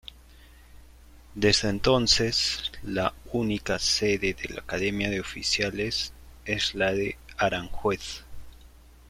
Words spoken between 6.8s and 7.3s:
de